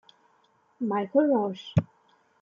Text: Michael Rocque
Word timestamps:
Michael 0.79 1.29
Rocque 1.29 1.75